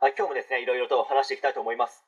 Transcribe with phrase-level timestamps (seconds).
[0.00, 2.06] はい、今日もですね、いろいろと話していきたいと思います。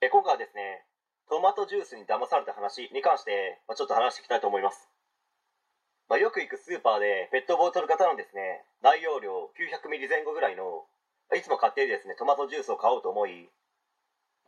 [0.00, 0.88] え今回はですね、
[1.28, 4.88] トマトジュースに騙された話に関して、まあ、ちょっと話していきたいと思います。
[6.08, 10.88] まあ、よく行くスーパーでペットボトル型のですね、内容量900ミリ前後ぐらいの、
[11.36, 13.52] いつも買っているですね、トマトジュースを買おうと思い、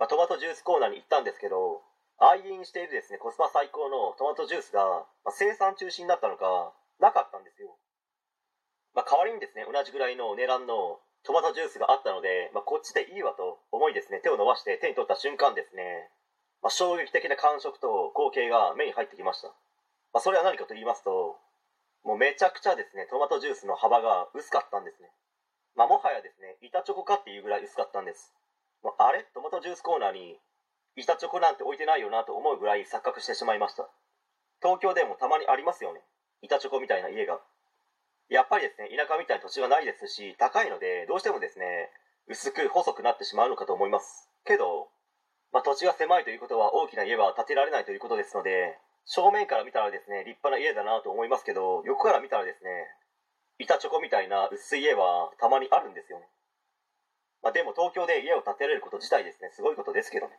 [0.00, 1.84] まあ、トマトジュースコーナーに行ったんですけど、
[2.16, 6.72] 愛飲しているですね、コスパ最高のトマトジュースが、ま、生産中止になったのか、
[7.04, 7.76] なかったんですよ。
[8.94, 16.12] ま、代わりにですね、同じぐらいの値段のトマトジュースがあったので、まあ、こっちでいいわと思いですね、手を伸ばして手に取った瞬間ですね、
[16.62, 19.48] まあ、衝撃的な感触と光景が目に入ってきました。
[20.12, 21.40] まあ、それは何かと言いますと、
[22.04, 25.08] もうめちゃくちゃですね、トマトジュースの幅が薄かったんですね。
[25.74, 28.32] まあ、もはやですね、板チョコかっていうぐらい薄かったんです。
[28.84, 29.24] もうあれ？
[29.32, 30.38] トマトジュースコーナーに
[30.94, 33.88] 板チョコなんて置いてないよなと思うぐらい錯覚してしまいました。
[34.62, 36.04] 東京でもたまにありますよね。
[36.42, 37.40] 板チョコみたいな家が。
[38.34, 41.88] やっぱりですね、田舎みたいに土地がないですし、高いので、どうしてもですね、
[42.26, 44.28] 薄く細くなってしまうのかと思います。
[44.44, 44.90] けど、
[45.52, 48.76] まあ、土地が狭いということは大きな家は建てられないということですので、
[49.06, 52.90] 正面から見たらですね、立派な家だなと思いますけど、横から見たらですね、
[53.58, 56.26] 板チョコみたいな薄い家はたまにあるんですよね。
[57.40, 60.34] まあ、でも東京で家を建てられること自体ですね、すごいことですけどね。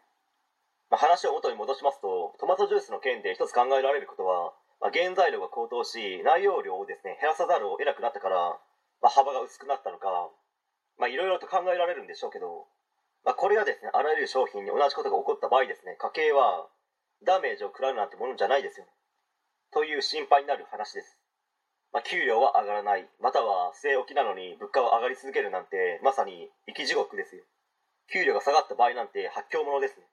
[0.90, 4.52] まあ、話を元に戻しますと、トマトジュースの件で一つ考えられることは、
[4.86, 8.54] まあ、原材料が高騰し、内容量をですね、減らさざるを得なくなったから、
[9.02, 10.30] まあ、幅が薄くなったのか、
[11.10, 12.70] いろいろと考えられるんでしょうけど、
[13.26, 16.70] まあ、これがですね、あらゆる商品に同じことが起こった場合ですね、家計は
[17.26, 18.94] ダメージを食らうなんてものじゃないですよね。
[19.74, 21.18] という心配になる話です。
[21.92, 27.42] まあ、給料は上がらない、または据え置きなのに物価は上がり続けるなんて、まさに生き地獄ですよ。
[28.14, 30.06] 給料が下がった場合なんて発狂者ですね。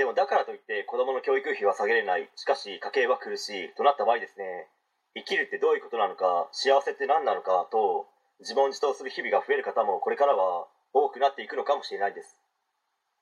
[0.00, 4.72] でもだからといって子供の教育費は下げれない、しかし家計は苦しいとなった場合ですね、
[5.12, 8.08] 生きるってどういうことなのか、幸せって何なのかと
[8.40, 12.40] 自問自答する日々が増える方もこれからは多くなっていくのかもしれないです。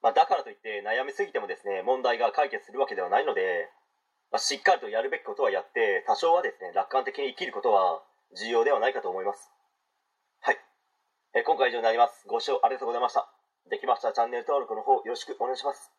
[0.06, 3.66] まあ、だからといって悩みすぎてもですね、問題が解決するわけではないので、
[4.30, 8.06] まあ、しっかりとやるべきことはやって、多少はですね、楽観的に生きることは
[8.38, 9.50] 重要ではないかと思います。
[10.46, 10.56] はい。
[11.34, 12.22] え今回以上になります。
[12.28, 13.26] ご視聴ありがとうございました。
[13.68, 15.97] できましたらチャンネル登録の方よろしくお願いします。